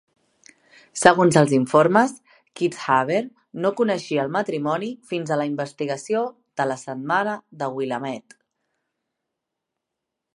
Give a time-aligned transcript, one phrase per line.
[0.99, 2.13] Segons els informes,
[2.61, 3.19] Kitzhaber
[3.65, 6.23] no coneixia el matrimoni fins a la investigació
[6.63, 8.39] de la "Setmana de Willamette".